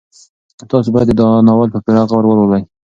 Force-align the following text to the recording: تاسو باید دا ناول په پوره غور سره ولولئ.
تاسو 0.71 0.89
باید 0.93 1.09
دا 1.19 1.27
ناول 1.47 1.69
په 1.73 1.79
پوره 1.83 2.01
غور 2.09 2.21
سره 2.23 2.27
ولولئ. 2.27 2.63